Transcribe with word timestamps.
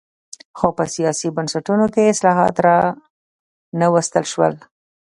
خو 0.57 0.67
په 0.77 0.83
سیاسي 0.95 1.27
بنسټونو 1.37 1.85
کې 1.93 2.03
اصلاحات 2.13 2.55
را 2.65 2.77
نه 3.79 3.87
وستل 3.93 4.25
شول. 4.31 4.53